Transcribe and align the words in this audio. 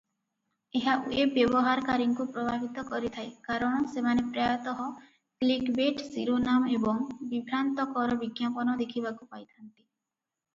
ଏହା 0.77 0.93
ୱେବ 1.09 1.25
ବ୍ୟବହାରକାରୀଙ୍କୁ 1.33 2.25
ପ୍ରଭାବିତ 2.37 2.83
କରିଥାଏ 2.87 3.29
କାରଣ 3.49 3.83
ସେମାନେ 3.91 4.23
ପ୍ରାୟତଃ 4.37 4.81
କ୍ଲିକବେଟ 5.43 6.07
ଶିରୋନାମ 6.17 6.73
ଏବଂ 6.79 7.05
ବିଭ୍ରାନ୍ତିକର 7.35 8.17
ବିଜ୍ଞାପନ 8.25 8.77
ଦେଖିବାକୁ 8.83 9.31
ପାଇଥାନ୍ତି। 9.37 9.79